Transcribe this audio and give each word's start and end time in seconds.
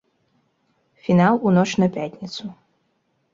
Фінал 1.03 1.35
у 1.45 1.51
ноч 1.59 1.67
на 1.85 1.91
пятніцу. 1.99 2.43